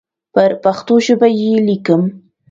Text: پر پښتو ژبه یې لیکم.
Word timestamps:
پر 0.33 0.51
پښتو 0.63 0.95
ژبه 1.05 1.27
یې 1.39 1.53
لیکم. 1.67 2.01